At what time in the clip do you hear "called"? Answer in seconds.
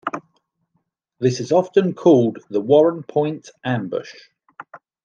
1.93-2.39